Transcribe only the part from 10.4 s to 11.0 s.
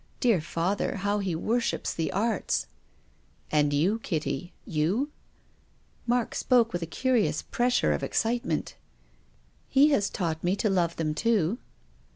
mc to love